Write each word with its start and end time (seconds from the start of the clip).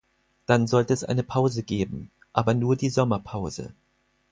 Dann 0.47 0.65
sollte 0.65 0.95
es 0.95 1.03
eine 1.03 1.21
Pause 1.21 1.61
geben, 1.61 2.09
aber 2.33 2.55
nur 2.55 2.75
die 2.75 2.89
Sommerpause. 2.89 3.71